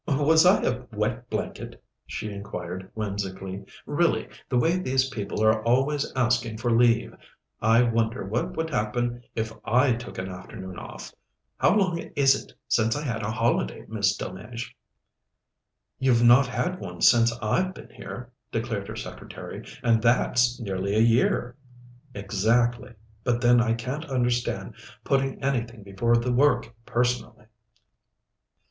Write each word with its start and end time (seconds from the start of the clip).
"Was 0.07 0.47
I 0.47 0.63
a 0.63 0.81
wet 0.91 1.29
blanket?" 1.29 1.79
she 2.07 2.31
inquired 2.33 2.89
whimsically. 2.95 3.65
"Really, 3.85 4.29
the 4.49 4.57
way 4.57 4.77
these 4.79 5.11
people 5.11 5.43
are 5.43 5.61
always 5.63 6.11
asking 6.15 6.57
for 6.57 6.71
leave! 6.71 7.13
I 7.61 7.83
wonder 7.83 8.25
what 8.25 8.57
would 8.57 8.71
happen 8.71 9.21
if 9.35 9.53
I 9.63 9.93
took 9.93 10.17
an 10.17 10.27
afternoon 10.27 10.79
off. 10.79 11.13
How 11.57 11.75
long 11.75 11.99
is 11.99 12.33
it 12.33 12.51
since 12.67 12.95
I 12.95 13.03
had 13.03 13.21
a 13.21 13.29
holiday, 13.29 13.85
Miss 13.87 14.17
Delmege?" 14.17 14.75
"You've 15.99 16.23
not 16.23 16.47
had 16.47 16.79
one 16.79 17.01
since 17.01 17.31
I've 17.39 17.75
been 17.75 17.91
here," 17.91 18.31
declared 18.51 18.87
her 18.87 18.95
secretary, 18.95 19.63
"and 19.83 20.01
that's 20.01 20.59
nearly 20.59 20.95
a 20.95 20.99
year." 20.99 21.55
"Exactly. 22.15 22.95
But 23.23 23.39
then 23.39 23.61
I 23.61 23.73
can't 23.75 24.05
understand 24.05 24.73
putting 25.03 25.39
anything 25.43 25.83
before 25.83 26.17
the 26.17 26.31
work, 26.33 26.73
personally." 26.87 27.45